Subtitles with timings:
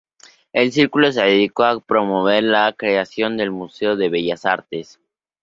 [0.51, 4.99] El Círculo se dedicó a promover la creación de un museo de bellas artes.